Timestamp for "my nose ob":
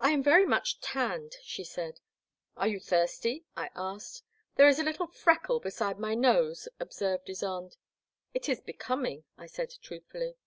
6.00-6.92